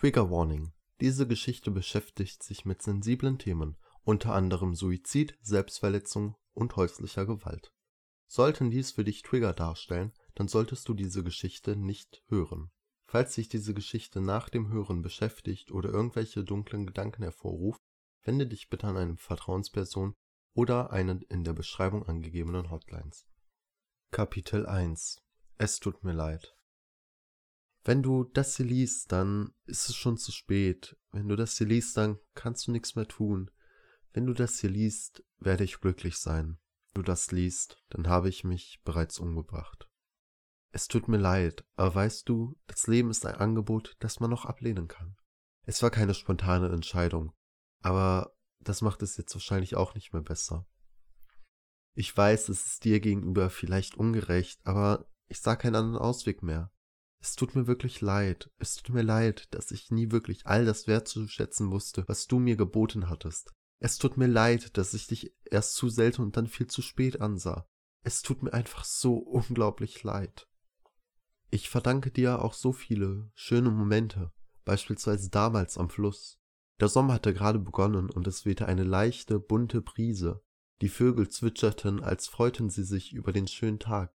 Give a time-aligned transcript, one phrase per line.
[0.00, 0.72] Trigger Warning.
[1.00, 7.72] Diese Geschichte beschäftigt sich mit sensiblen Themen, unter anderem Suizid, Selbstverletzung und häuslicher Gewalt.
[8.28, 12.70] Sollten dies für dich Trigger darstellen, dann solltest du diese Geschichte nicht hören.
[13.06, 17.80] Falls dich diese Geschichte nach dem Hören beschäftigt oder irgendwelche dunklen Gedanken hervorruft,
[18.22, 20.14] wende dich bitte an eine Vertrauensperson
[20.54, 23.26] oder eine in der Beschreibung angegebenen Hotlines.
[24.12, 25.24] Kapitel 1
[25.56, 26.57] Es tut mir leid.
[27.88, 30.98] Wenn du das hier liest, dann ist es schon zu spät.
[31.10, 33.50] Wenn du das hier liest, dann kannst du nichts mehr tun.
[34.12, 36.58] Wenn du das hier liest, werde ich glücklich sein.
[36.92, 39.88] Wenn du das liest, dann habe ich mich bereits umgebracht.
[40.70, 44.44] Es tut mir leid, aber weißt du, das Leben ist ein Angebot, das man noch
[44.44, 45.16] ablehnen kann.
[45.62, 47.32] Es war keine spontane Entscheidung,
[47.80, 50.68] aber das macht es jetzt wahrscheinlich auch nicht mehr besser.
[51.94, 56.70] Ich weiß, es ist dir gegenüber vielleicht ungerecht, aber ich sah keinen anderen Ausweg mehr.
[57.20, 58.50] Es tut mir wirklich leid.
[58.58, 62.56] Es tut mir leid, dass ich nie wirklich all das wertzuschätzen wusste, was du mir
[62.56, 63.52] geboten hattest.
[63.80, 67.20] Es tut mir leid, dass ich dich erst zu selten und dann viel zu spät
[67.20, 67.68] ansah.
[68.02, 70.48] Es tut mir einfach so unglaublich leid.
[71.50, 74.32] Ich verdanke dir auch so viele schöne Momente,
[74.64, 76.38] beispielsweise damals am Fluss.
[76.80, 80.42] Der Sommer hatte gerade begonnen und es wehte eine leichte, bunte Brise.
[80.80, 84.14] Die Vögel zwitscherten, als freuten sie sich über den schönen Tag.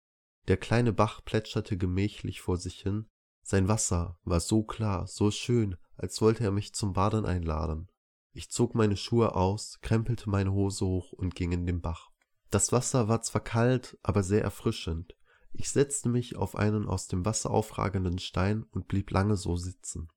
[0.49, 3.09] Der kleine Bach plätscherte gemächlich vor sich hin,
[3.43, 7.91] sein Wasser war so klar, so schön, als wollte er mich zum Baden einladen.
[8.33, 12.11] Ich zog meine Schuhe aus, krempelte meine Hose hoch und ging in den Bach.
[12.51, 15.17] Das Wasser war zwar kalt, aber sehr erfrischend.
[15.53, 20.09] Ich setzte mich auf einen aus dem Wasser aufragenden Stein und blieb lange so sitzen.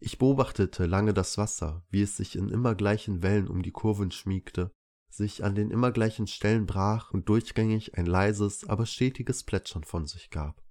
[0.00, 4.10] Ich beobachtete lange das Wasser, wie es sich in immer gleichen Wellen um die Kurven
[4.10, 4.72] schmiegte
[5.12, 10.06] sich an den immer gleichen Stellen brach und durchgängig ein leises, aber stetiges Plätschern von
[10.06, 10.62] sich gab.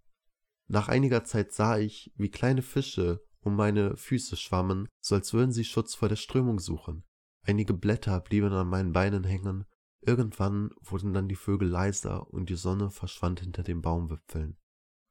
[0.67, 5.51] Nach einiger Zeit sah ich, wie kleine Fische um meine Füße schwammen, so als würden
[5.51, 7.03] sie Schutz vor der Strömung suchen.
[7.43, 9.65] Einige Blätter blieben an meinen Beinen hängen,
[10.01, 14.57] irgendwann wurden dann die Vögel leiser und die Sonne verschwand hinter den Baumwipfeln.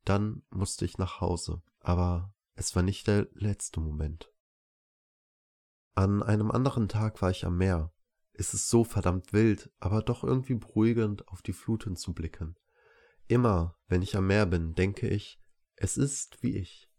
[0.05, 4.33] Dann musste ich nach Hause, aber es war nicht der letzte Moment.
[5.95, 7.93] An einem anderen Tag war ich am Meer
[8.41, 12.57] ist es so verdammt wild, aber doch irgendwie beruhigend, auf die Fluten zu blicken.
[13.29, 15.39] Immer, wenn ich am Meer bin, denke ich,
[15.77, 16.91] es ist wie ich.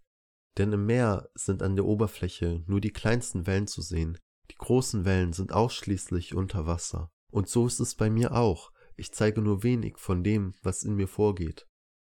[0.59, 4.19] Denn im Meer sind an der Oberfläche nur die kleinsten Wellen zu sehen,
[4.51, 7.11] die großen Wellen sind ausschließlich unter Wasser.
[7.31, 10.93] Und so ist es bei mir auch, ich zeige nur wenig von dem, was in
[10.93, 11.67] mir vorgeht.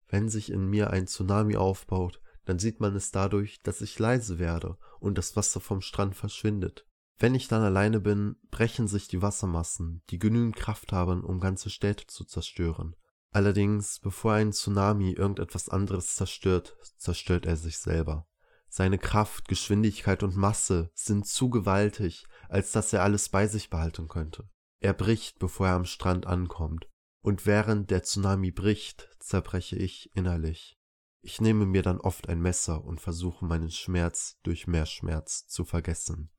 [0.09, 4.37] Wenn sich in mir ein Tsunami aufbaut, dann sieht man es dadurch, dass ich leise
[4.37, 6.85] werde und das Wasser vom Strand verschwindet.
[7.19, 11.69] Wenn ich dann alleine bin, brechen sich die Wassermassen, die genügend Kraft haben, um ganze
[11.69, 12.95] Städte zu zerstören.
[13.31, 18.27] Allerdings, bevor ein Tsunami irgendetwas anderes zerstört, zerstört er sich selber.
[18.67, 24.07] Seine Kraft, Geschwindigkeit und Masse sind zu gewaltig, als dass er alles bei sich behalten
[24.07, 24.49] könnte.
[24.79, 26.87] Er bricht, bevor er am Strand ankommt,
[27.21, 30.77] und während der Tsunami bricht, zerbreche ich innerlich.
[31.21, 35.63] Ich nehme mir dann oft ein Messer und versuche meinen Schmerz durch mehr Schmerz zu
[35.63, 36.29] vergessen.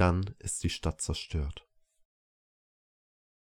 [0.00, 1.68] Dann ist die Stadt zerstört.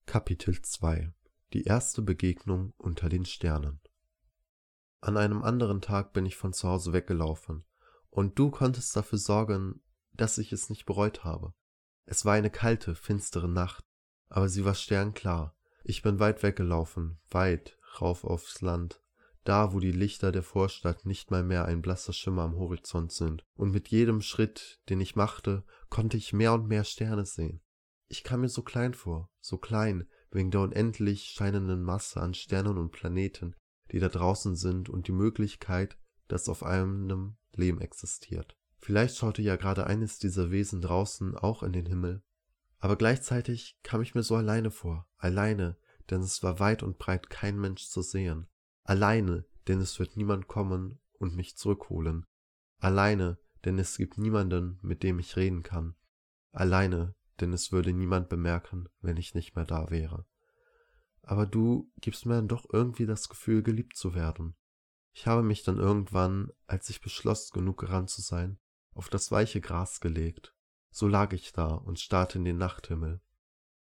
[0.07, 1.13] Kapitel 2
[1.53, 3.79] Die erste Begegnung unter den Sternen
[5.01, 7.63] An einem anderen Tag bin ich von zu Hause weggelaufen,
[8.09, 11.53] und du konntest dafür sorgen, dass ich es nicht bereut habe.
[12.05, 13.85] Es war eine kalte, finstere Nacht,
[14.27, 15.55] aber sie war sternklar.
[15.83, 19.03] Ich bin weit weggelaufen, weit rauf aufs Land,
[19.43, 23.43] da wo die Lichter der Vorstadt nicht mal mehr ein blasser Schimmer am Horizont sind,
[23.55, 27.61] und mit jedem Schritt, den ich machte, konnte ich mehr und mehr Sterne sehen.
[28.07, 32.77] Ich kam mir so klein vor, so klein, wegen der unendlich scheinenden Masse an Sternen
[32.77, 33.55] und Planeten,
[33.91, 35.97] die da draußen sind und die Möglichkeit,
[36.27, 38.57] dass auf einem Leben existiert.
[38.77, 42.23] Vielleicht schaute ja gerade eines dieser Wesen draußen auch in den Himmel.
[42.79, 45.77] Aber gleichzeitig kam ich mir so alleine vor, alleine,
[46.09, 48.47] denn es war weit und breit kein Mensch zu sehen.
[48.83, 52.25] Alleine, denn es wird niemand kommen und mich zurückholen.
[52.79, 55.95] Alleine, denn es gibt niemanden, mit dem ich reden kann.
[56.51, 60.25] Alleine, denn es würde niemand bemerken, wenn ich nicht mehr da wäre.
[61.23, 64.55] Aber du gibst mir dann doch irgendwie das Gefühl, geliebt zu werden.
[65.13, 68.59] Ich habe mich dann irgendwann, als ich beschloss, genug gerannt zu sein,
[68.93, 70.55] auf das weiche Gras gelegt.
[70.89, 73.21] So lag ich da und starrte in den Nachthimmel.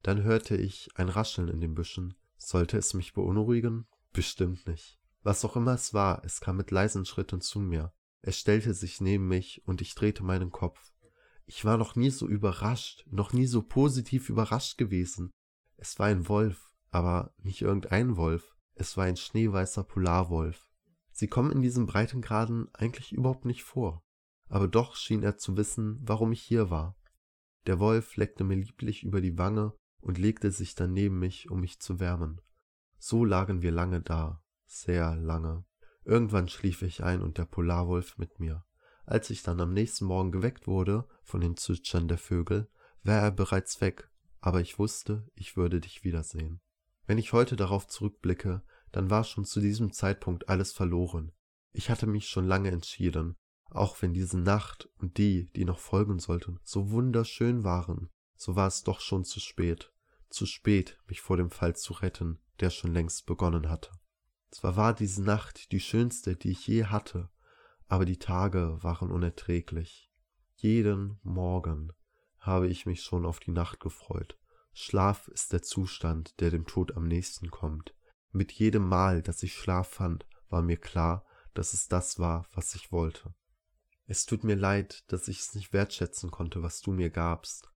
[0.03, 2.15] Dann hörte ich ein Rascheln in den Büschen.
[2.37, 3.87] Sollte es mich beunruhigen?
[4.17, 4.99] Bestimmt nicht.
[5.25, 7.93] Was auch immer es war, es kam mit leisen Schritten zu mir.
[8.23, 10.95] Es stellte sich neben mich und ich drehte meinen Kopf.
[11.45, 15.35] Ich war noch nie so überrascht, noch nie so positiv überrascht gewesen.
[15.77, 18.57] Es war ein Wolf, aber nicht irgendein Wolf.
[18.75, 20.67] Es war ein schneeweißer Polarwolf.
[21.13, 24.03] Sie kommen in diesem Breitengraden eigentlich überhaupt nicht vor.
[24.49, 26.97] aber doch schien er zu wissen, warum ich hier war.
[27.67, 31.61] Der Wolf leckte mir lieblich über die Wange und legte sich dann neben mich, um
[31.61, 32.41] mich zu wärmen.
[32.99, 35.65] So lagen wir lange da, sehr lange.
[36.05, 38.65] Irgendwann schlief ich ein und der Polarwolf mit mir.
[39.05, 42.69] Als ich dann am nächsten Morgen geweckt wurde von den Zwitschern der Vögel,
[43.03, 44.11] war er bereits weg,
[44.41, 46.61] aber ich wusste, ich würde dich wiedersehen.
[47.07, 51.33] Wenn ich heute darauf zurückblicke, dann war schon zu diesem Zeitpunkt alles verloren.
[51.73, 53.37] Ich hatte mich schon lange entschieden,
[53.71, 58.67] auch wenn diese Nacht und die, die noch folgen sollten, so wunderschön waren, so war
[58.67, 59.93] es doch schon zu spät,
[60.31, 63.91] zu spät, mich vor dem Fall zu retten, der schon längst begonnen hatte.
[64.51, 67.29] Zwar war diese Nacht die schönste, die ich je hatte,
[67.89, 70.11] aber die Tage waren unerträglich.
[70.55, 71.93] Jeden Morgen
[72.39, 74.39] habe ich mich schon auf die Nacht gefreut.
[74.73, 77.95] Schlaf ist der Zustand, der dem Tod am nächsten kommt.
[78.33, 81.25] Mit jedem Mal, dass ich Schlaf fand, war mir klar,
[81.55, 83.35] dass es das war, was ich wollte.
[84.07, 87.69] Es tut mir leid, dass ich es nicht wertschätzen konnte, was du mir gabst,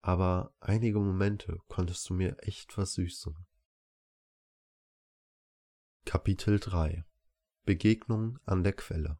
[0.00, 3.34] aber einige Momente konntest du mir echt versüßen.
[6.06, 7.02] Kapitel 3
[7.64, 9.18] Begegnung an der Quelle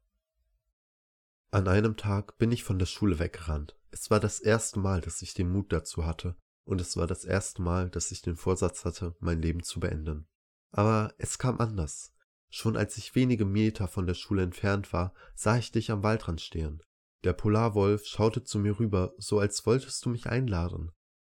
[1.51, 3.75] An einem Tag bin ich von der Schule weggerannt.
[3.91, 7.25] Es war das erste Mal, dass ich den Mut dazu hatte, und es war das
[7.25, 10.29] erste Mal, dass ich den Vorsatz hatte, mein Leben zu beenden.
[10.73, 12.15] Aber es kam anders.
[12.51, 16.43] Schon als ich wenige Meter von der Schule entfernt war, sah ich dich am Waldrand
[16.43, 16.83] stehen.
[17.25, 20.93] Der Polarwolf schaute zu mir rüber, so als wolltest du mich einladen.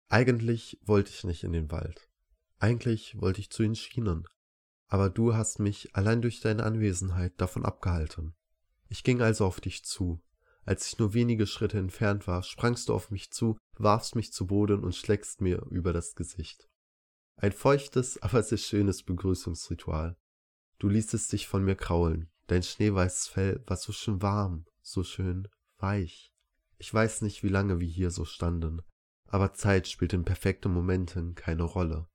[0.08, 2.10] Eigentlich wollte ich nicht in den Wald.
[2.58, 4.26] Eigentlich wollte ich zu den Schienen.
[4.88, 8.34] Aber du hast mich allein durch deine Anwesenheit davon abgehalten.
[8.88, 10.20] Ich ging also auf dich zu.
[10.64, 14.46] Als ich nur wenige Schritte entfernt war, sprangst du auf mich zu, warfst mich zu
[14.46, 16.68] Boden und schlägst mir über das Gesicht.
[17.36, 20.16] Ein feuchtes, aber sehr schönes Begrüßungsritual.
[20.78, 22.30] Du ließest dich von mir kraulen.
[22.48, 25.48] Dein schneeweißes Fell war so schön warm, so schön
[25.78, 26.32] weich.
[26.78, 28.82] Ich weiß nicht, wie lange wir hier so standen,
[29.26, 32.06] aber Zeit spielt in perfekten Momenten keine Rolle.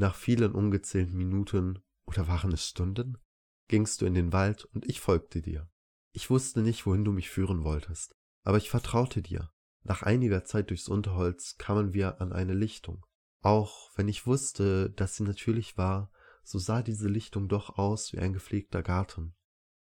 [0.00, 3.18] Nach vielen ungezählten Minuten, oder waren es Stunden,
[3.68, 5.68] gingst du in den Wald und ich folgte dir.
[6.12, 9.50] Ich wusste nicht, wohin du mich führen wolltest, aber ich vertraute dir.
[9.82, 13.04] Nach einiger Zeit durchs Unterholz kamen wir an eine Lichtung.
[13.42, 16.10] Auch wenn ich wusste, dass sie natürlich war,
[16.44, 19.34] so sah diese Lichtung doch aus wie ein gepflegter Garten.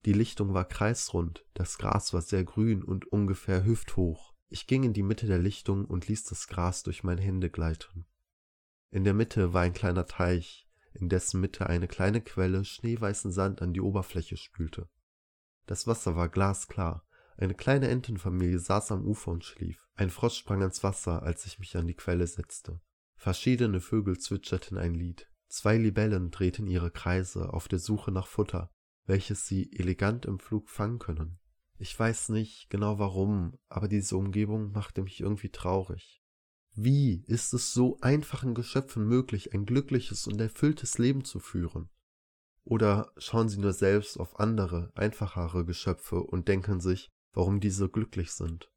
[0.05, 4.33] Die Lichtung war kreisrund, das Gras war sehr grün und ungefähr hüfthoch.
[4.49, 8.07] Ich ging in die Mitte der Lichtung und ließ das Gras durch meine Hände gleiten.
[8.89, 13.61] In der Mitte war ein kleiner Teich, in dessen Mitte eine kleine Quelle schneeweißen Sand
[13.61, 14.89] an die Oberfläche spülte.
[15.65, 17.05] Das Wasser war glasklar.
[17.37, 19.87] Eine kleine Entenfamilie saß am Ufer und schlief.
[19.95, 22.81] Ein Frosch sprang ins Wasser, als ich mich an die Quelle setzte.
[23.15, 25.29] Verschiedene Vögel zwitscherten ein Lied.
[25.49, 28.71] Zwei Libellen drehten ihre Kreise auf der Suche nach Futter,
[29.05, 31.39] welches sie elegant im Flug fangen können.
[31.77, 36.16] Ich weiß nicht genau warum, aber diese Umgebung machte mich irgendwie traurig.
[36.79, 41.89] Wie ist es so einfachen Geschöpfen möglich, ein glückliches und erfülltes Leben zu führen?
[42.65, 48.31] Oder schauen sie nur selbst auf andere, einfachere Geschöpfe und denken sich, warum diese glücklich
[48.31, 48.69] sind?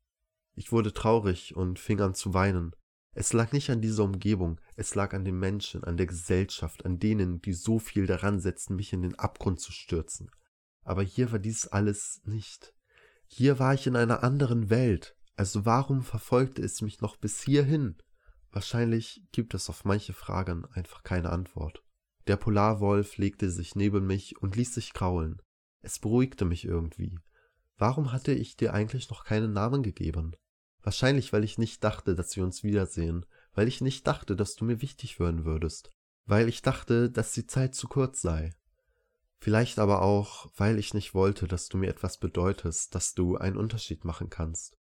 [0.54, 2.74] Ich wurde traurig und fing an zu weinen.
[3.12, 7.00] Es lag nicht an dieser Umgebung, es lag an den Menschen, an der Gesellschaft, an
[7.00, 10.30] denen, die so viel daran setzten, mich in den Abgrund zu stürzen.
[10.84, 12.72] Aber hier war dies alles nicht.
[13.26, 17.96] Hier war ich in einer anderen Welt, also warum verfolgte es mich noch bis hierhin?
[18.52, 21.82] Wahrscheinlich gibt es auf manche Fragen einfach keine Antwort.
[22.26, 25.40] Der Polarwolf legte sich neben mich und ließ sich kraulen.
[25.80, 27.18] Es beruhigte mich irgendwie.
[27.78, 30.36] Warum hatte ich dir eigentlich noch keinen Namen gegeben?
[30.82, 34.66] Wahrscheinlich, weil ich nicht dachte, dass wir uns wiedersehen, weil ich nicht dachte, dass du
[34.66, 35.90] mir wichtig werden würdest,
[36.26, 38.50] weil ich dachte, dass die Zeit zu kurz sei.
[39.38, 43.56] Vielleicht aber auch, weil ich nicht wollte, dass du mir etwas bedeutest, dass du einen
[43.56, 44.76] Unterschied machen kannst.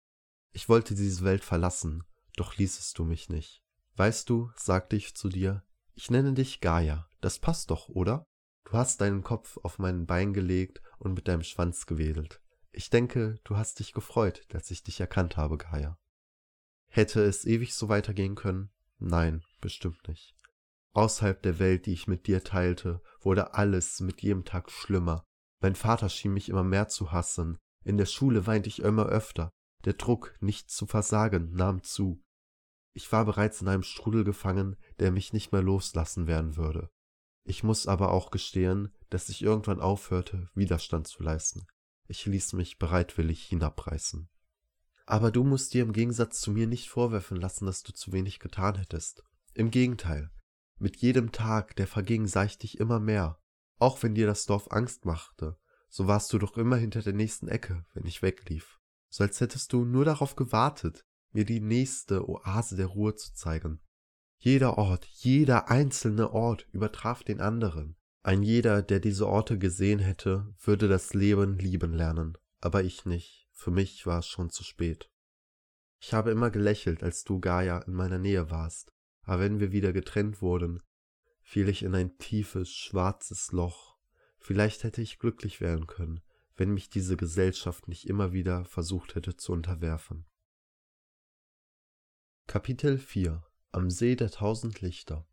[0.53, 2.05] Ich wollte diese Welt verlassen,
[2.37, 3.63] doch ließest du mich nicht.
[3.97, 5.65] Weißt du, sagte ich zu dir,
[5.95, 8.25] ich nenne dich Gaia, das passt doch, oder?
[8.65, 12.41] Du hast deinen Kopf auf meinen Bein gelegt und mit deinem Schwanz gewedelt.
[12.71, 15.99] Ich denke, du hast dich gefreut, dass ich dich erkannt habe, Gaia.
[16.89, 18.71] Hätte es ewig so weitergehen können?
[18.99, 20.37] Nein, bestimmt nicht.
[20.93, 25.25] Außerhalb der Welt, die ich mit dir teilte, wurde alles mit jedem Tag schlimmer.
[25.61, 27.59] Mein Vater schien mich immer mehr zu hassen.
[27.85, 29.51] In der Schule weinte ich immer öfter.
[29.85, 32.23] Der Druck, nicht zu versagen, nahm zu.
[32.93, 36.91] Ich war bereits in einem Strudel gefangen, der mich nicht mehr loslassen werden würde.
[37.45, 41.67] Ich muss aber auch gestehen, dass ich irgendwann aufhörte, Widerstand zu leisten.
[42.07, 44.29] Ich ließ mich bereitwillig hinabreißen.
[45.07, 48.41] Aber du musst dir im Gegensatz zu mir nicht vorwerfen lassen, dass du zu wenig
[48.41, 49.23] getan hättest.
[49.55, 50.31] Im Gegenteil,
[50.79, 53.39] mit jedem Tag, der verging, sah ich dich immer mehr.
[53.79, 55.57] Auch wenn dir das Dorf Angst machte,
[55.89, 58.78] so warst du doch immer hinter der nächsten Ecke, wenn ich weglief.
[59.09, 63.81] So als hättest du nur darauf gewartet, mir die nächste Oase der Ruhe zu zeigen.
[64.39, 67.97] Jeder Ort, jeder einzelne Ort übertraf den anderen.
[68.23, 73.49] Ein jeder, der diese Orte gesehen hätte, würde das Leben lieben lernen, aber ich nicht,
[73.53, 75.11] für mich war es schon zu spät.
[76.01, 79.93] Ich habe immer gelächelt, als du, Gaia, in meiner Nähe warst, aber wenn wir wieder
[79.93, 80.83] getrennt wurden,
[81.43, 83.97] fiel ich in ein tiefes, schwarzes Loch.
[84.39, 86.21] Vielleicht hätte ich glücklich werden können,
[86.59, 90.27] wenn mich diese Gesellschaft nicht immer wieder versucht hätte zu unterwerfen.
[92.47, 95.29] Kapitel 4 am See der tausend Lichter.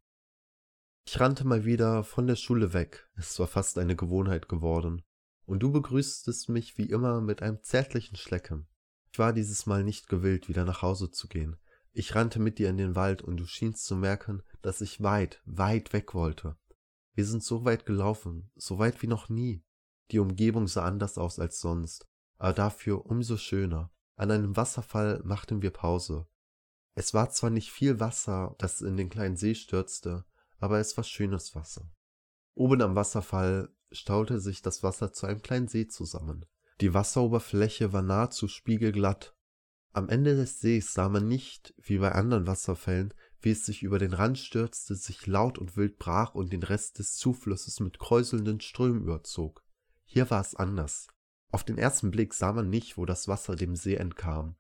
[1.08, 5.02] Ich rannte mal wieder von der Schule weg, es war fast eine Gewohnheit geworden,
[5.46, 8.68] und du begrüßtest mich wie immer mit einem zärtlichen Schlecken.
[9.12, 11.56] Ich war dieses Mal nicht gewillt, wieder nach Hause zu gehen.
[11.94, 15.42] Ich rannte mit dir in den Wald und du schienst zu merken, dass ich weit,
[15.46, 16.58] weit weg wollte.
[17.14, 19.64] Wir sind so weit gelaufen, so weit wie noch nie.
[20.12, 22.08] Die Umgebung sah anders aus als sonst,
[22.38, 23.92] aber dafür umso schöner.
[24.16, 26.28] An einem Wasserfall machten wir Pause.
[26.94, 30.26] Es war zwar nicht viel Wasser, das in den kleinen See stürzte,
[30.60, 31.92] aber es war schönes Wasser.
[32.54, 36.46] Oben am Wasserfall staute sich das Wasser zu einem kleinen See zusammen.
[36.82, 39.36] Die Wasseroberfläche war nahezu spiegelglatt.
[39.92, 44.00] Am Ende des Sees sah man nicht, wie bei anderen Wasserfällen, wie es sich über
[44.00, 48.60] den Rand stürzte, sich laut und wild brach und den Rest des Zuflusses mit kräuselnden
[48.60, 49.65] Strömen überzog.
[50.06, 51.08] Hier war es anders.
[51.52, 54.56] Auf den ersten Blick sah man nicht, wo das Wasser dem See entkam.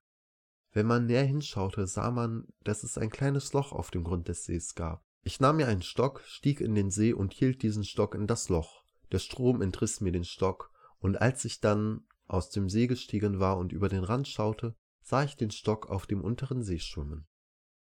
[0.71, 4.43] Wenn man näher hinschaute, sah man, dass es ein kleines Loch auf dem Grund des
[4.43, 5.05] Sees gab.
[5.23, 8.49] Ich nahm mir einen Stock, stieg in den See und hielt diesen Stock in das
[8.49, 8.83] Loch.
[9.11, 13.57] Der Strom entriss mir den Stock, und als ich dann aus dem See gestiegen war
[13.57, 17.27] und über den Rand schaute, sah ich den Stock auf dem unteren See schwimmen.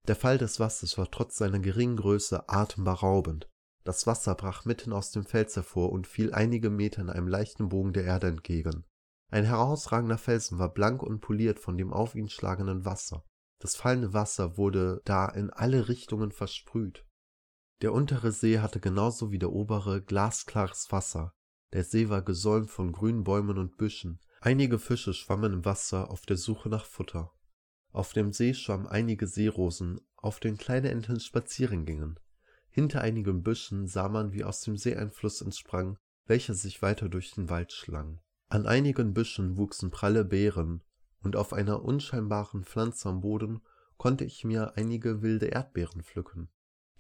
[0.07, 3.49] Der Fall des Wassers war trotz seiner geringen Größe atemberaubend.
[3.83, 7.69] Das Wasser brach mitten aus dem Fels hervor und fiel einige Meter in einem leichten
[7.69, 8.85] Bogen der Erde entgegen.
[9.29, 13.25] Ein herausragender Felsen war blank und poliert von dem auf ihn schlagenden Wasser.
[13.59, 17.05] Das fallende Wasser wurde da in alle Richtungen versprüht.
[17.81, 21.33] Der untere See hatte genauso wie der obere glasklares Wasser.
[21.73, 24.19] Der See war gesäumt von grünen Bäumen und Büschen.
[24.41, 27.33] Einige Fische schwammen im Wasser auf der Suche nach Futter.
[27.91, 32.19] Auf dem See schwammen einige Seerosen, auf denen kleine Enten spazieren gingen.
[32.75, 37.07] Hinter einigen Büschen sah man, wie aus dem See ein Fluss entsprang, welcher sich weiter
[37.07, 38.19] durch den Wald schlang.
[38.49, 40.81] An einigen Büschen wuchsen pralle Beeren,
[41.21, 43.61] und auf einer unscheinbaren Pflanze am Boden
[43.97, 46.49] konnte ich mir einige wilde Erdbeeren pflücken.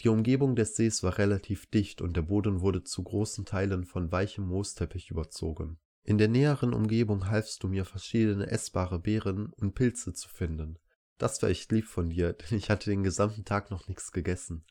[0.01, 4.11] Die Umgebung des Sees war relativ dicht und der Boden wurde zu großen Teilen von
[4.11, 5.79] weichem Moosteppich überzogen.
[6.03, 10.77] In der näheren Umgebung halfst du mir verschiedene essbare Beeren und Pilze zu finden.
[11.17, 14.65] Das war echt lieb von dir, denn ich hatte den gesamten Tag noch nichts gegessen.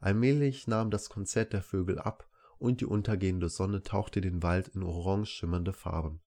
[0.00, 4.82] Allmählich nahm das Konzert der Vögel ab und die untergehende Sonne tauchte den Wald in
[4.82, 6.20] orange schimmernde Farben.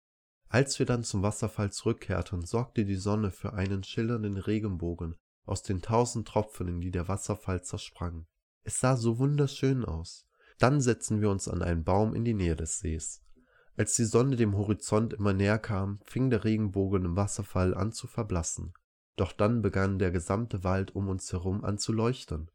[0.49, 5.81] Als wir dann zum Wasserfall zurückkehrten, sorgte die Sonne für einen schillernden Regenbogen aus den
[5.81, 8.27] tausend Tropfen, in die der Wasserfall zersprang.
[8.63, 10.27] Es sah so wunderschön aus.
[10.59, 13.23] Dann setzten wir uns an einen Baum in die Nähe des Sees.
[13.75, 18.07] Als die Sonne dem Horizont immer näher kam, fing der Regenbogen im Wasserfall an zu
[18.07, 18.73] verblassen.
[19.15, 22.49] Doch dann begann der gesamte Wald um uns herum an zu leuchten.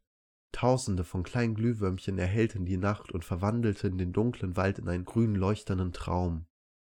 [0.52, 5.34] Tausende von kleinen Glühwürmchen erhellten die Nacht und verwandelten den dunklen Wald in einen grün
[5.34, 6.46] leuchtenden Traum.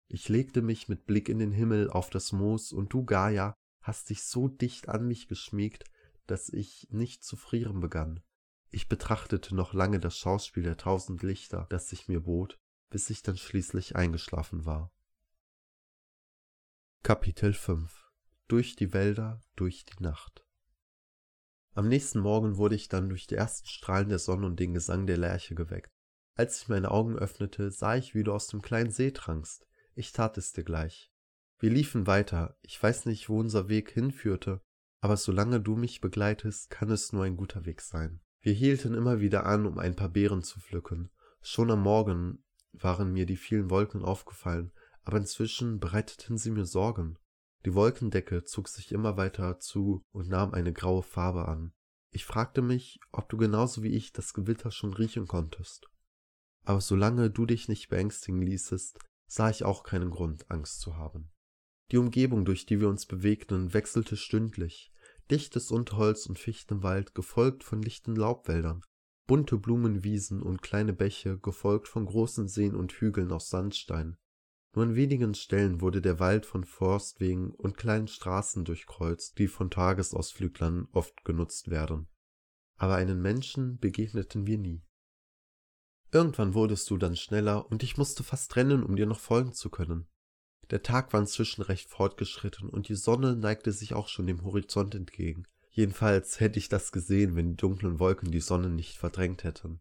[0.07, 4.09] Ich legte mich mit Blick in den Himmel auf das Moos, und du, Gaia, hast
[4.09, 5.85] dich so dicht an mich geschmiegt,
[6.27, 8.21] dass ich nicht zu frieren begann.
[8.69, 12.59] Ich betrachtete noch lange das Schauspiel der tausend Lichter, das sich mir bot,
[12.89, 14.91] bis ich dann schließlich eingeschlafen war.
[17.03, 18.11] Kapitel 5
[18.47, 20.44] Durch die Wälder, durch die Nacht
[21.77, 25.07] Am nächsten Morgen wurde ich dann durch die ersten Strahlen der Sonne und den Gesang
[25.07, 25.91] der Lerche geweckt.
[26.33, 29.67] Als ich meine Augen öffnete, sah ich, wie du aus dem kleinen See trankst.
[29.93, 31.11] Ich tat es dir gleich.
[31.59, 34.61] Wir liefen weiter, ich weiß nicht, wo unser Weg hinführte,
[35.01, 38.21] aber solange du mich begleitest, kann es nur ein guter Weg sein.
[38.39, 41.09] Wir hielten immer wieder an, um ein paar Beeren zu pflücken.
[41.41, 44.71] Schon am Morgen waren mir die vielen Wolken aufgefallen,
[45.03, 47.17] aber inzwischen bereiteten sie mir Sorgen.
[47.65, 51.73] Die Wolkendecke zog sich immer weiter zu und nahm eine graue Farbe an.
[52.11, 55.87] Ich fragte mich, ob du genauso wie ich das Gewitter schon riechen konntest.
[56.63, 61.31] Aber solange du dich nicht beängstigen ließest, sah ich auch keinen Grund, Angst zu haben.
[61.91, 64.91] Die Umgebung, durch die wir uns bewegten, wechselte stündlich.
[65.31, 68.81] Dichtes Unterholz und Fichtenwald, gefolgt von lichten Laubwäldern,
[69.25, 74.17] bunte Blumenwiesen und kleine Bäche, gefolgt von großen Seen und Hügeln aus Sandstein.
[74.75, 79.71] Nur an wenigen Stellen wurde der Wald von Forstwegen und kleinen Straßen durchkreuzt, die von
[79.71, 82.09] Tagesausflüglern oft genutzt werden.
[82.75, 84.83] Aber einen Menschen begegneten wir nie.
[86.11, 89.69] Irgendwann wurdest du dann schneller und ich musste fast rennen, um dir noch folgen zu
[89.69, 90.07] können.
[90.71, 94.93] Der Tag war inzwischen recht fortgeschritten und die Sonne neigte sich auch schon dem Horizont
[94.93, 95.47] entgegen.
[95.69, 99.79] Jedenfalls hätte ich das gesehen, wenn die dunklen Wolken die Sonne nicht verdrängt hätten.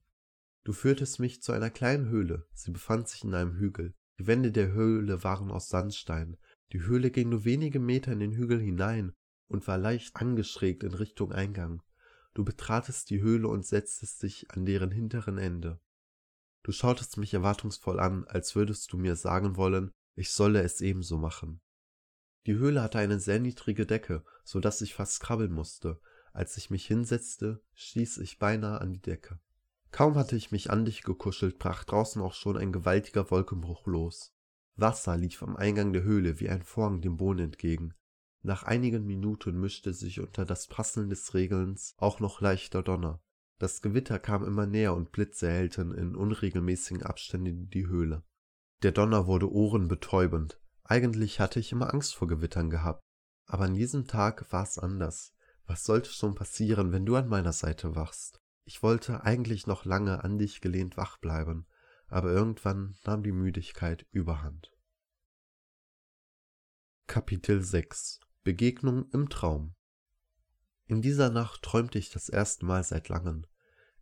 [0.63, 2.47] Du führtest mich zu einer kleinen Höhle.
[2.53, 3.95] Sie befand sich in einem Hügel.
[4.19, 6.37] Die Wände der Höhle waren aus Sandstein.
[6.73, 9.13] Die Höhle ging nur wenige Meter in den Hügel hinein
[9.49, 11.83] und war leicht angeschrägt in Richtung Eingang.
[12.33, 15.81] Du betratest die Höhle und setztest dich an deren hinteren Ende.
[16.63, 21.19] Du schautest mich erwartungsvoll an, als würdest du mir sagen wollen, ich solle es ebenso
[21.19, 21.61] machen.
[22.47, 26.01] Die Höhle hatte eine sehr niedrige Decke, so dass ich fast krabbeln musste.
[26.33, 29.39] Als ich mich hinsetzte, stieß ich beinahe an die Decke.
[29.95, 34.35] Kaum hatte ich mich an dich gekuschelt, brach draußen auch schon ein gewaltiger Wolkenbruch los.
[34.75, 37.95] Wasser lief am Eingang der Höhle wie ein Vorhang dem Boden entgegen.
[38.43, 43.23] Nach einigen Minuten mischte sich unter das Prasseln des Regelns auch noch leichter Donner.
[43.61, 48.25] Das Gewitter kam immer näher und Blitze erhellten in unregelmäßigen Abständen die Höhle.
[48.83, 50.61] Der Donner wurde ohrenbetäubend.
[50.83, 53.01] Eigentlich hatte ich immer Angst vor Gewittern gehabt.
[53.47, 55.37] Aber an diesem Tag war es anders.
[55.67, 58.41] Was sollte schon passieren, wenn du an meiner Seite wachst?
[58.67, 61.67] Ich wollte eigentlich noch lange an dich gelehnt wach bleiben,
[62.09, 64.73] aber irgendwann nahm die Müdigkeit überhand.
[67.07, 69.75] Kapitel 6 Begegnung im Traum
[70.87, 73.47] In dieser Nacht träumte ich das erste Mal seit langem.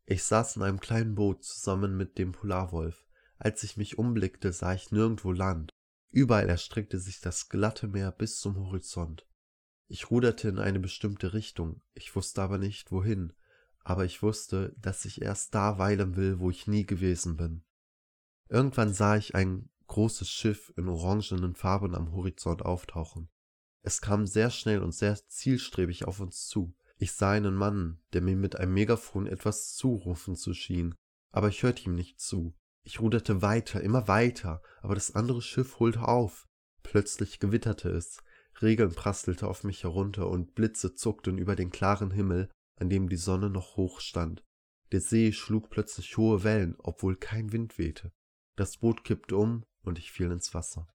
[0.04, 3.04] Ich saß in einem kleinen Boot zusammen mit dem Polarwolf.
[3.38, 5.72] Als ich mich umblickte, sah ich nirgendwo Land.
[6.10, 9.26] Überall erstreckte sich das glatte Meer bis zum Horizont.
[9.88, 13.32] Ich ruderte in eine bestimmte Richtung, ich wusste aber nicht wohin,
[13.84, 17.64] aber ich wusste, dass ich erst da weilen will, wo ich nie gewesen bin.
[18.48, 23.28] Irgendwann sah ich ein großes Schiff in orangenen Farben am Horizont auftauchen.
[23.82, 26.74] Es kam sehr schnell und sehr zielstrebig auf uns zu.
[26.98, 30.94] Ich sah einen Mann, der mir mit einem Megafon etwas zurufen zu schien,
[31.32, 32.54] aber ich hörte ihm nicht zu.
[32.84, 36.48] Ich ruderte weiter, immer weiter, aber das andere Schiff holte auf.
[36.82, 38.18] Plötzlich gewitterte es,
[38.60, 42.50] Regeln prasselte auf mich herunter und Blitze zuckten über den klaren Himmel,
[42.82, 44.44] an dem die Sonne noch hoch stand.
[44.90, 48.12] Der See schlug plötzlich hohe Wellen, obwohl kein Wind wehte.
[48.56, 50.92] Das Boot kippte um und ich fiel ins Wasser.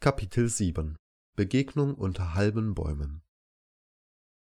[0.00, 0.96] Kapitel 7
[1.34, 3.22] Begegnung unter halben Bäumen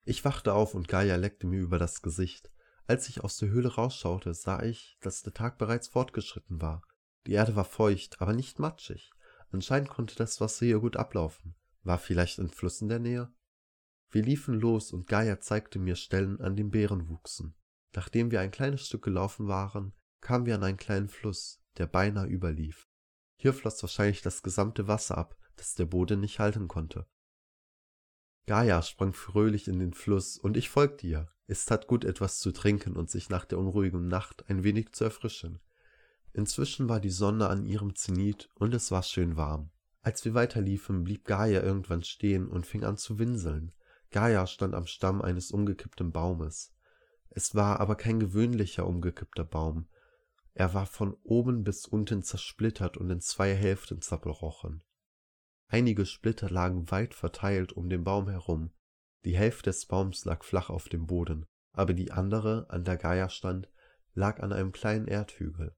[0.05, 2.53] Ich wachte auf und Gaia leckte mir über das Gesicht.
[2.87, 6.83] Als ich aus der Höhle rausschaute, sah ich, dass der Tag bereits fortgeschritten war.
[7.27, 9.11] Die Erde war feucht, aber nicht matschig.
[9.51, 11.57] Anscheinend konnte das Wasser hier gut ablaufen.
[11.83, 13.35] War vielleicht ein Fluss in der Nähe?
[14.15, 17.57] Wir liefen los und Gaia zeigte mir Stellen, an denen Beeren wuchsen.
[17.97, 22.29] Nachdem wir ein kleines Stück gelaufen waren, kamen wir an einen kleinen Fluss, der beinahe
[22.29, 22.87] überlief.
[23.35, 27.09] Hier floss wahrscheinlich das gesamte Wasser ab, das der Boden nicht halten konnte.
[28.47, 31.29] Gaia sprang fröhlich in den Fluss, und ich folgte ihr.
[31.49, 35.03] Es tat gut, etwas zu trinken und sich nach der unruhigen Nacht ein wenig zu
[35.03, 35.59] erfrischen.
[36.33, 39.71] Inzwischen war die Sonne an ihrem Zenit und es war schön warm.
[40.03, 43.75] Als wir weiterliefen, blieb Gaia irgendwann stehen und fing an zu winseln.
[44.15, 46.73] Gaia stand am Stamm eines umgekippten Baumes.
[47.31, 49.89] Es war aber kein gewöhnlicher umgekippter Baum.
[50.53, 54.85] Er war von oben bis unten zersplittert und in zwei Hälften zerbrochen.
[55.67, 58.71] Einige Splitter lagen weit verteilt um den Baum herum.
[59.25, 63.29] Die Hälfte des Baums lag flach auf dem Boden, aber die andere, an der Gaia
[63.29, 63.69] stand,
[64.13, 65.75] lag an einem kleinen Erdhügel.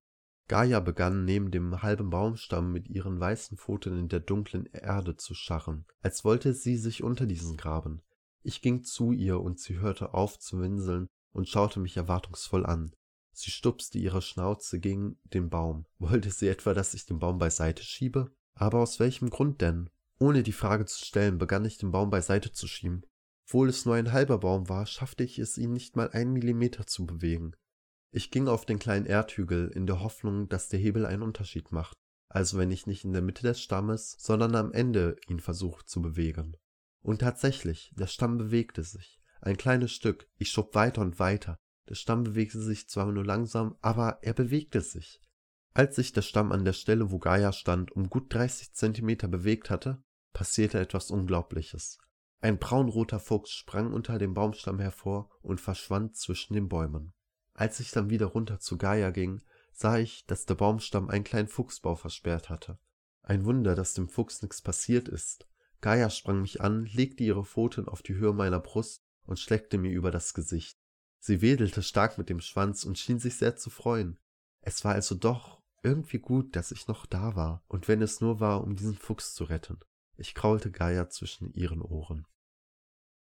[0.46, 5.32] Gaia begann neben dem halben Baumstamm mit ihren weißen Pfoten in der dunklen Erde zu
[5.32, 8.02] scharren, als wollte sie sich unter diesen graben.
[8.46, 12.94] Ich ging zu ihr und sie hörte auf zu winseln und schaute mich erwartungsvoll an.
[13.32, 15.84] Sie stupste ihre Schnauze gegen den Baum.
[15.98, 18.30] Wollte sie etwa, dass ich den Baum beiseite schiebe?
[18.54, 19.90] Aber aus welchem Grund denn?
[20.20, 23.04] Ohne die Frage zu stellen, begann ich den Baum beiseite zu schieben.
[23.48, 26.86] Obwohl es nur ein halber Baum war, schaffte ich es, ihn nicht mal einen Millimeter
[26.86, 27.56] zu bewegen.
[28.12, 31.96] Ich ging auf den kleinen Erdhügel in der Hoffnung, dass der Hebel einen Unterschied macht,
[32.28, 36.00] also wenn ich nicht in der Mitte des Stammes, sondern am Ende ihn versucht zu
[36.00, 36.56] bewegen.
[37.06, 39.20] Und tatsächlich, der Stamm bewegte sich.
[39.40, 40.28] Ein kleines Stück.
[40.38, 41.56] Ich schob weiter und weiter.
[41.88, 45.22] Der Stamm bewegte sich zwar nur langsam, aber er bewegte sich.
[45.72, 49.70] Als sich der Stamm an der Stelle, wo Gaia stand, um gut 30 Zentimeter bewegt
[49.70, 51.98] hatte, passierte etwas Unglaubliches.
[52.40, 57.12] Ein braunroter Fuchs sprang unter dem Baumstamm hervor und verschwand zwischen den Bäumen.
[57.54, 61.46] Als ich dann wieder runter zu Gaia ging, sah ich, dass der Baumstamm einen kleinen
[61.46, 62.80] Fuchsbau versperrt hatte.
[63.22, 65.46] Ein Wunder, dass dem Fuchs nichts passiert ist.
[65.80, 69.92] Gaia sprang mich an, legte ihre Pfoten auf die Höhe meiner Brust und schleckte mir
[69.92, 70.78] über das Gesicht.
[71.18, 74.18] Sie wedelte stark mit dem Schwanz und schien sich sehr zu freuen.
[74.60, 78.40] Es war also doch irgendwie gut, dass ich noch da war, und wenn es nur
[78.40, 79.78] war, um diesen Fuchs zu retten.
[80.16, 82.26] Ich kraulte Gaia zwischen ihren Ohren.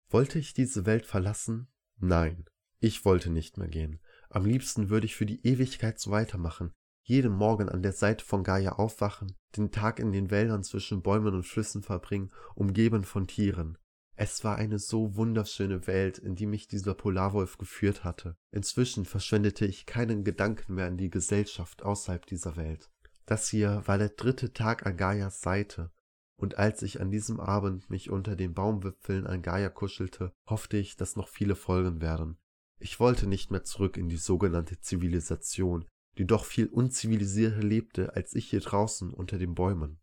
[0.10, 1.68] Wollte ich diese Welt verlassen?
[1.98, 2.46] Nein,
[2.80, 4.00] ich wollte nicht mehr gehen.
[4.30, 6.74] Am liebsten würde ich für die Ewigkeit so weitermachen.
[7.04, 11.34] Jeden Morgen an der Seite von Gaia aufwachen, den Tag in den Wäldern zwischen Bäumen
[11.34, 13.78] und Flüssen verbringen, umgeben von Tieren.
[14.16, 18.38] Es war eine so wunderschöne Welt, in die mich dieser Polarwolf geführt hatte.
[18.52, 22.90] Inzwischen verschwendete ich keinen Gedanken mehr an die Gesellschaft außerhalb dieser Welt.
[23.26, 25.92] Das hier war der dritte Tag an Gaias Seite,
[26.36, 30.96] und als ich an diesem Abend mich unter den Baumwipfeln an Gaia kuschelte, hoffte ich,
[30.96, 32.38] dass noch viele folgen werden.
[32.80, 35.86] Ich wollte nicht mehr zurück in die sogenannte Zivilisation,
[36.18, 40.00] die doch viel unzivilisierter lebte als ich hier draußen unter den Bäumen.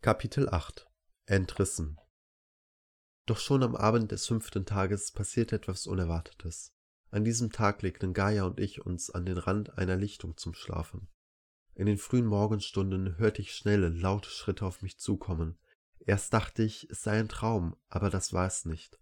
[0.00, 0.86] Kapitel 8
[1.26, 1.98] Entrissen
[3.26, 6.72] Doch schon am Abend des fünften Tages passierte etwas Unerwartetes.
[7.10, 11.08] An diesem Tag legten Gaia und ich uns an den Rand einer Lichtung zum Schlafen.
[11.74, 15.58] In den frühen Morgenstunden hörte ich schnelle, laute Schritte auf mich zukommen.
[16.00, 18.98] Erst dachte ich, es sei ein Traum, aber das war es nicht.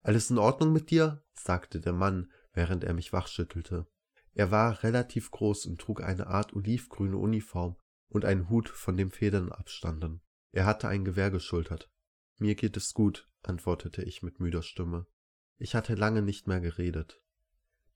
[0.00, 1.22] Alles in Ordnung mit dir?
[1.34, 3.86] sagte der Mann, während er mich wachschüttelte.
[4.34, 7.76] Er war relativ groß und trug eine Art olivgrüne Uniform
[8.08, 10.20] und einen Hut, von dem Federn abstanden.
[10.52, 11.90] Er hatte ein Gewehr geschultert.
[12.38, 15.06] Mir geht es gut, antwortete ich mit müder Stimme.
[15.58, 17.20] Ich hatte lange nicht mehr geredet.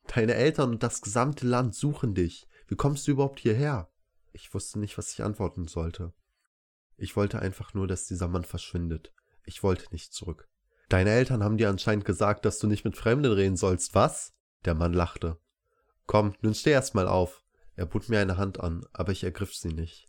[0.06, 2.48] Deine Eltern und das gesamte Land suchen dich.
[2.68, 3.90] Wie kommst du überhaupt hierher?
[4.32, 6.12] Ich wusste nicht, was ich antworten sollte.
[6.96, 9.12] Ich wollte einfach nur, dass dieser Mann verschwindet.
[9.44, 10.48] Ich wollte nicht zurück.
[10.88, 14.34] Deine Eltern haben dir anscheinend gesagt, dass du nicht mit Fremden reden sollst, was?
[14.64, 15.38] Der Mann lachte.
[16.08, 17.44] Komm, nun steh erst mal auf.
[17.76, 20.08] Er bot mir eine Hand an, aber ich ergriff sie nicht.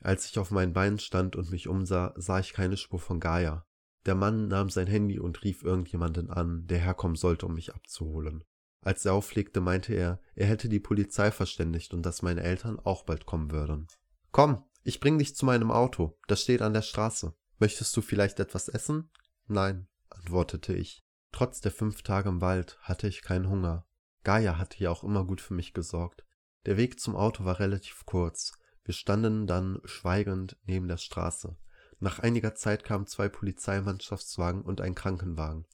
[0.00, 3.66] Als ich auf meinen Beinen stand und mich umsah, sah ich keine Spur von Gaia.
[4.06, 8.44] Der Mann nahm sein Handy und rief irgendjemanden an, der herkommen sollte, um mich abzuholen.
[8.80, 13.04] Als er auflegte, meinte er, er hätte die Polizei verständigt und dass meine Eltern auch
[13.04, 13.88] bald kommen würden.
[14.32, 17.34] Komm, ich bring dich zu meinem Auto, das steht an der Straße.
[17.58, 19.10] Möchtest du vielleicht etwas essen?
[19.48, 21.04] Nein, antwortete ich.
[21.30, 23.86] Trotz der fünf Tage im Wald hatte ich keinen Hunger.
[24.26, 26.24] Gaia hatte ja auch immer gut für mich gesorgt.
[26.64, 28.58] Der Weg zum Auto war relativ kurz.
[28.82, 31.56] Wir standen dann schweigend neben der Straße.
[32.00, 35.64] Nach einiger Zeit kamen zwei Polizeimannschaftswagen und ein Krankenwagen.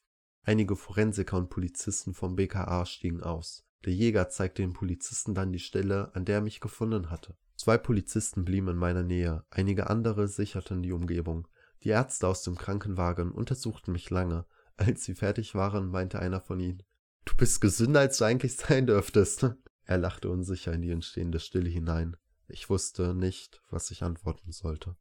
[0.43, 3.65] Einige Forensiker und Polizisten vom BKA stiegen aus.
[3.87, 7.35] Der Jäger zeigte den Polizisten dann die Stelle, an der er mich gefunden hatte.
[7.57, 11.49] Zwei Polizisten blieben in meiner Nähe, einige andere sicherten die Umgebung.
[11.85, 14.45] Die Ärzte aus dem Krankenwagen untersuchten mich lange.
[14.77, 16.83] Als sie fertig waren, meinte einer von ihnen,
[17.25, 19.51] Du bist gesünder, als du eigentlich sein dürftest.
[19.85, 22.17] Er lachte unsicher in die entstehende Stille hinein.
[22.49, 24.97] Ich wusste nicht, was ich antworten sollte.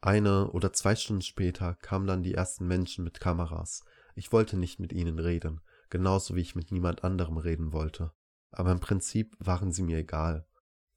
[0.00, 3.84] Eine oder zwei Stunden später kamen dann die ersten Menschen mit Kameras.
[4.14, 5.60] Ich wollte nicht mit ihnen reden,
[5.90, 8.12] genauso wie ich mit niemand anderem reden wollte.
[8.50, 10.46] Aber im Prinzip waren sie mir egal.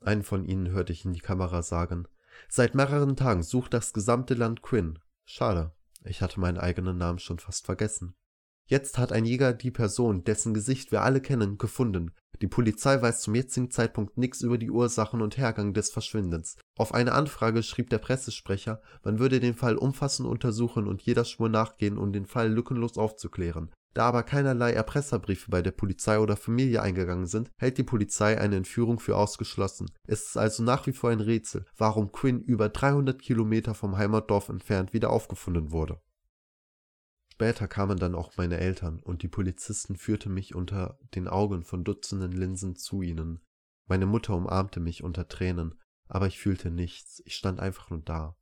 [0.01, 2.07] Einen von ihnen hörte ich in die Kamera sagen,
[2.49, 4.99] Seit mehreren Tagen sucht das gesamte Land Quinn.
[5.25, 8.15] Schade, ich hatte meinen eigenen Namen schon fast vergessen.
[8.69, 12.11] Jetzt hat ein Jäger die Person, dessen Gesicht wir alle kennen, gefunden.
[12.41, 16.57] Die Polizei weiß zum jetzigen Zeitpunkt nichts über die Ursachen und Hergang des Verschwindens.
[16.77, 21.47] Auf eine Anfrage schrieb der Pressesprecher, man würde den Fall umfassend untersuchen und jeder Spur
[21.47, 23.71] nachgehen, um den Fall lückenlos aufzuklären.
[23.93, 28.57] Da aber keinerlei Erpresserbriefe bei der Polizei oder Familie eingegangen sind, hält die Polizei eine
[28.57, 29.89] Entführung für ausgeschlossen.
[30.05, 34.49] Es ist also nach wie vor ein Rätsel, warum Quinn über 300 Kilometer vom Heimatdorf
[34.49, 35.99] entfernt wieder aufgefunden wurde.
[37.37, 41.83] Später kamen dann auch meine Eltern, und die Polizisten führten mich unter den Augen von
[41.83, 43.45] Dutzenden Linsen zu ihnen.
[43.85, 45.75] Meine Mutter umarmte mich unter Tränen,
[46.07, 48.35] aber ich fühlte nichts, ich stand einfach nur da.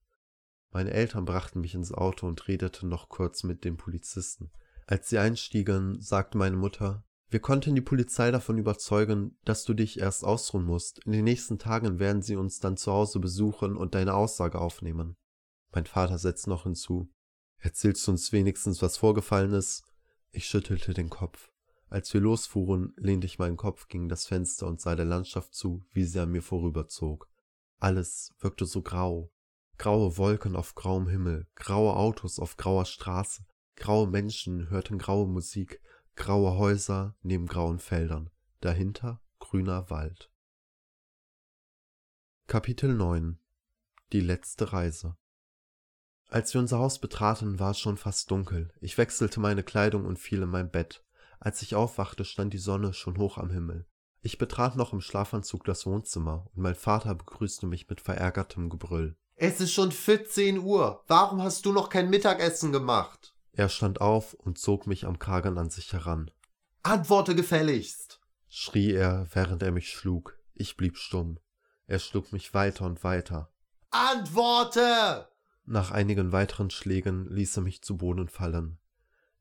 [0.71, 4.49] Meine Eltern brachten mich ins Auto und redeten noch kurz mit dem Polizisten.
[4.87, 9.99] Als sie einstiegen, sagte meine Mutter, wir konnten die Polizei davon überzeugen, dass du dich
[9.99, 10.99] erst ausruhen musst.
[10.99, 15.17] In den nächsten Tagen werden sie uns dann zu Hause besuchen und deine Aussage aufnehmen.
[15.73, 17.11] Mein Vater setzte noch hinzu,
[17.65, 19.85] Erzählst du uns wenigstens, was vorgefallen ist?
[20.29, 21.51] Ich schüttelte den Kopf.
[21.89, 25.83] Als wir losfuhren, lehnte ich meinen Kopf gegen das Fenster und sah der Landschaft zu,
[25.91, 27.27] wie sie an mir vorüberzog.
[27.79, 29.31] Alles wirkte so grau.
[29.79, 35.81] Graue Wolken auf grauem Himmel, graue Autos auf grauer Straße, graue Menschen hörten graue Musik,
[36.15, 38.29] graue Häuser neben grauen Feldern,
[38.61, 40.31] dahinter grüner Wald.
[42.45, 43.39] Kapitel 9
[44.11, 45.17] Die letzte Reise
[46.29, 48.71] als wir unser Haus betraten, war es schon fast dunkel.
[48.81, 51.03] Ich wechselte meine Kleidung und fiel in mein Bett.
[51.39, 53.85] Als ich aufwachte, stand die Sonne schon hoch am Himmel.
[54.21, 59.15] Ich betrat noch im Schlafanzug das Wohnzimmer und mein Vater begrüßte mich mit verärgertem Gebrüll.
[59.35, 61.03] Es ist schon 14 Uhr.
[61.07, 63.35] Warum hast du noch kein Mittagessen gemacht?
[63.53, 66.31] Er stand auf und zog mich am Kragen an sich heran.
[66.83, 68.19] Antworte gefälligst!
[68.49, 70.37] schrie er, während er mich schlug.
[70.53, 71.39] Ich blieb stumm.
[71.85, 73.51] Er schlug mich weiter und weiter.
[73.91, 75.27] Antworte!
[75.67, 78.77] Nach einigen weiteren Schlägen ließ er mich zu Boden fallen.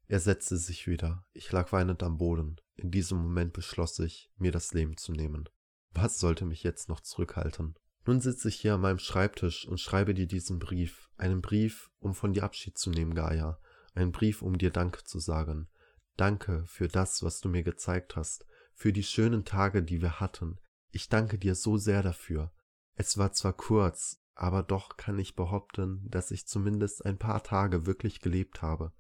[0.07, 1.25] Er setzte sich wieder.
[1.33, 2.57] Ich lag weinend am Boden.
[2.77, 5.49] In diesem Moment beschloss ich, mir das Leben zu nehmen.
[5.93, 7.75] Was sollte mich jetzt noch zurückhalten?
[8.07, 11.11] Nun sitze ich hier an meinem Schreibtisch und schreibe dir diesen Brief.
[11.19, 13.59] Einen Brief, um von dir Abschied zu nehmen, Gaia.
[13.95, 15.69] Einen Brief, um dir Danke zu sagen.
[16.17, 20.59] Danke für das, was du mir gezeigt hast, für die schönen Tage, die wir hatten.
[20.91, 22.53] Ich danke dir so sehr dafür.
[22.95, 27.87] Es war zwar kurz, aber doch kann ich behaupten, dass ich zumindest ein paar Tage
[27.87, 28.93] wirklich gelebt habe.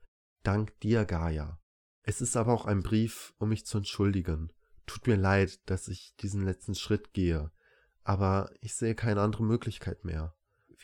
[0.42, 1.60] Dank dir, Gaia.
[2.02, 4.52] Es ist aber auch ein Brief, um mich zu entschuldigen.
[4.86, 7.50] Tut mir leid, dass ich diesen letzten Schritt gehe,
[8.02, 10.36] aber ich sehe keine andere Möglichkeit mehr.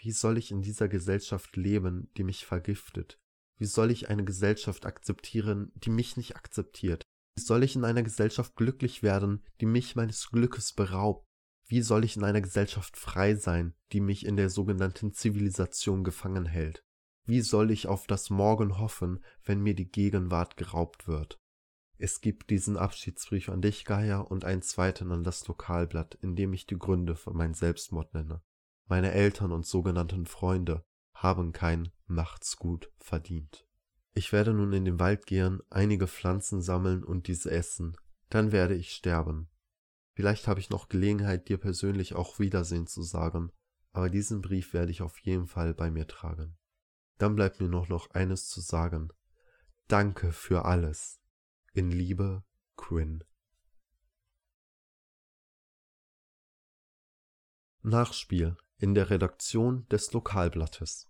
[0.02, 3.20] Wie soll ich in dieser Gesellschaft leben, die mich vergiftet?
[3.58, 7.02] Wie soll ich eine Gesellschaft akzeptieren, die mich nicht akzeptiert?
[7.36, 11.26] Wie soll ich in einer Gesellschaft glücklich werden, die mich meines Glückes beraubt?
[11.70, 16.46] Wie soll ich in einer Gesellschaft frei sein, die mich in der sogenannten Zivilisation gefangen
[16.46, 16.84] hält?
[17.26, 21.38] Wie soll ich auf das Morgen hoffen, wenn mir die Gegenwart geraubt wird?
[21.96, 26.52] Es gibt diesen Abschiedsbrief an dich, Gaia, und einen zweiten an das Lokalblatt, in dem
[26.54, 28.42] ich die Gründe für meinen Selbstmord nenne.
[28.88, 33.64] Meine Eltern und sogenannten Freunde haben kein Machtsgut verdient.
[34.12, 37.96] Ich werde nun in den Wald gehen, einige Pflanzen sammeln und diese essen.
[38.28, 39.49] Dann werde ich sterben.
[40.20, 43.50] Vielleicht habe ich noch Gelegenheit, dir persönlich auch Wiedersehen zu sagen,
[43.92, 46.58] aber diesen Brief werde ich auf jeden Fall bei mir tragen.
[47.16, 49.08] Dann bleibt mir noch noch eines zu sagen.
[49.88, 51.22] Danke für alles.
[51.72, 52.44] In Liebe,
[52.76, 53.24] Quinn.
[57.80, 61.08] Nachspiel in der Redaktion des Lokalblattes.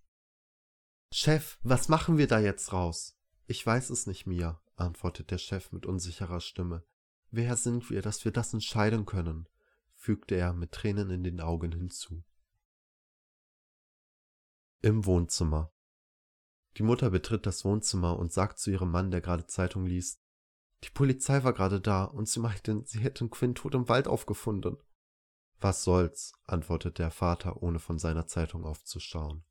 [1.12, 3.18] Chef, was machen wir da jetzt raus?
[3.48, 6.84] Ich weiß es nicht, Mia, antwortet der Chef mit unsicherer Stimme.
[7.30, 9.48] Wer sind wir, dass wir das entscheiden können?
[9.94, 12.24] fügte er mit Tränen in den Augen hinzu.
[14.80, 15.72] Im Wohnzimmer.
[16.78, 20.22] Die Mutter betritt das Wohnzimmer und sagt zu ihrem Mann, der gerade Zeitung liest,
[20.84, 24.78] die Polizei war gerade da und sie meinten, sie hätten Quinn tot im Wald aufgefunden.
[25.60, 29.44] Was soll's, antwortet der Vater, ohne von seiner Zeitung aufzuschauen.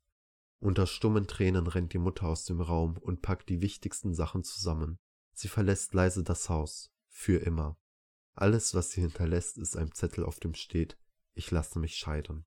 [0.58, 4.98] Unter stummen Tränen rennt die Mutter aus dem Raum und packt die wichtigsten Sachen zusammen.
[5.32, 6.90] Sie verlässt leise das Haus.
[7.22, 7.78] Für immer.
[8.32, 10.96] Alles, was sie hinterlässt, ist ein Zettel, auf dem steht,
[11.34, 12.46] ich lasse mich scheiden.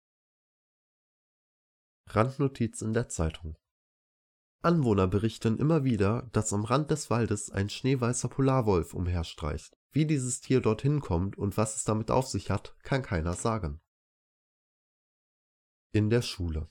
[2.08, 3.56] Randnotiz in der Zeitung.
[4.64, 9.78] Anwohner berichten immer wieder, dass am Rand des Waldes ein schneeweißer Polarwolf umherstreicht.
[9.92, 13.80] Wie dieses Tier dorthin kommt und was es damit auf sich hat, kann keiner sagen.
[15.92, 16.68] In der Schule.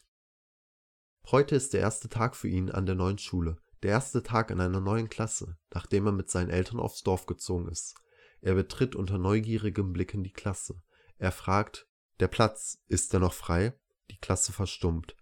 [1.30, 4.60] Heute ist der erste Tag für ihn an der neuen Schule, der erste Tag in
[4.60, 7.94] einer neuen Klasse, nachdem er mit seinen Eltern aufs Dorf gezogen ist.
[8.40, 10.82] Er betritt unter neugierigem Blicken die Klasse.
[11.18, 11.88] Er fragt,
[12.20, 13.78] der Platz, ist er noch frei?
[14.10, 15.16] Die Klasse verstummt.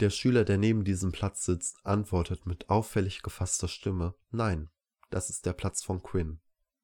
[0.00, 4.70] Der Schüler, der neben diesem Platz sitzt, antwortet mit auffällig gefasster Stimme Nein,
[5.10, 6.40] das ist der Platz von Quinn.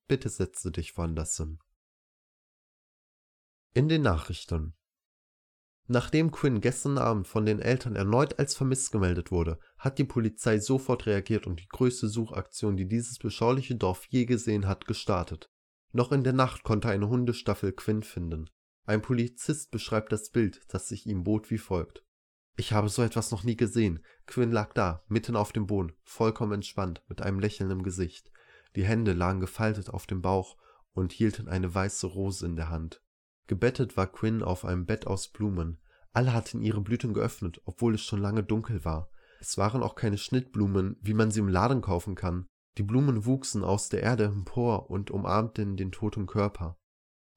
[0.06, 1.58] Bitte setze dich woanders hin.
[3.72, 4.74] In den Nachrichten
[5.88, 10.58] Nachdem Quinn gestern Abend von den Eltern erneut als vermisst gemeldet wurde, hat die Polizei
[10.58, 15.48] sofort reagiert und die größte Suchaktion, die dieses beschauliche Dorf je gesehen hat, gestartet.
[15.92, 18.50] Noch in der Nacht konnte eine Hundestaffel Quinn finden.
[18.84, 22.04] Ein Polizist beschreibt das Bild, das sich ihm bot, wie folgt.
[22.56, 24.04] Ich habe so etwas noch nie gesehen.
[24.26, 28.32] Quinn lag da, mitten auf dem Boden, vollkommen entspannt, mit einem Lächeln im Gesicht.
[28.74, 30.56] Die Hände lagen gefaltet auf dem Bauch
[30.92, 33.02] und hielten eine weiße Rose in der Hand.
[33.46, 35.78] Gebettet war Quinn auf einem Bett aus Blumen.
[36.12, 39.10] Alle hatten ihre Blüten geöffnet, obwohl es schon lange dunkel war.
[39.40, 42.46] Es waren auch keine Schnittblumen, wie man sie im Laden kaufen kann.
[42.78, 46.78] Die Blumen wuchsen aus der Erde empor und umarmten den toten Körper.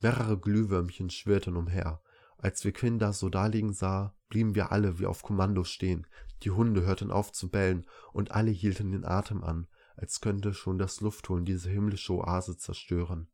[0.02, 2.02] Mehrere Glühwürmchen schwirrten umher.
[2.38, 6.08] Als wir Quinn da so daliegen sah, blieben wir alle wie auf Kommando stehen.
[6.44, 9.68] Die Hunde hörten auf zu bellen und alle hielten den Atem an,
[9.98, 13.30] als könnte schon das Luftholen diese himmlische Oase zerstören.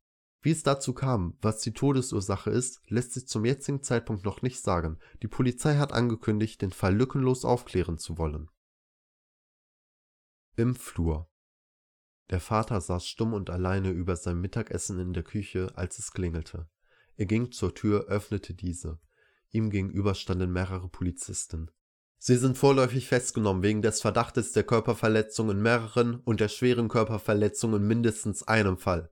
[0.45, 4.62] Wie es dazu kam, was die Todesursache ist, lässt sich zum jetzigen Zeitpunkt noch nicht
[4.62, 4.99] sagen.
[5.23, 8.51] Die Polizei hat angekündigt, den Fall lückenlos aufklären zu wollen.
[10.55, 11.31] Im Flur.
[12.29, 16.69] Der Vater saß stumm und alleine über seinem Mittagessen in der Küche, als es klingelte.
[17.15, 18.99] Er ging zur Tür, öffnete diese.
[19.49, 21.71] Ihm gegenüber standen mehrere Polizisten.
[22.19, 27.73] Sie sind vorläufig festgenommen wegen des Verdachtes der Körperverletzung in mehreren und der schweren Körperverletzung
[27.73, 29.12] in mindestens einem Fall.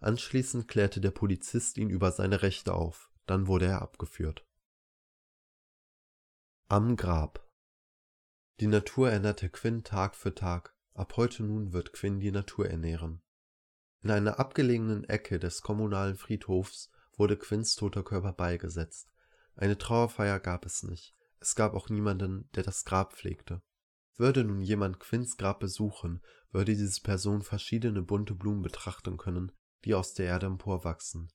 [0.00, 4.46] Anschließend klärte der Polizist ihn über seine Rechte auf, dann wurde er abgeführt.
[6.68, 7.46] Am Grab
[8.60, 13.22] Die Natur ernährte Quinn Tag für Tag, ab heute nun wird Quinn die Natur ernähren.
[14.02, 19.12] In einer abgelegenen Ecke des kommunalen Friedhofs wurde Quinns toter Körper beigesetzt.
[19.54, 21.14] Eine Trauerfeier gab es nicht.
[21.40, 23.60] Es gab auch niemanden, der das Grab pflegte.
[24.16, 29.52] Würde nun jemand Quinns Grab besuchen, würde diese Person verschiedene bunte Blumen betrachten können,
[29.84, 31.28] die aus der Erde emporwachsen.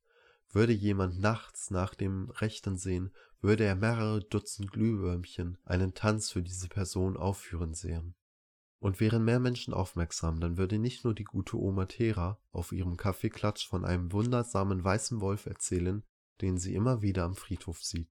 [0.51, 6.41] Würde jemand nachts nach dem Rechten sehen, würde er mehrere Dutzend Glühwürmchen einen Tanz für
[6.41, 8.15] diese Person aufführen sehen.
[8.79, 12.97] Und wären mehr Menschen aufmerksam, dann würde nicht nur die gute Oma Thera auf ihrem
[12.97, 16.03] Kaffeeklatsch von einem wundersamen weißen Wolf erzählen,
[16.41, 18.09] den sie immer wieder am Friedhof sieht.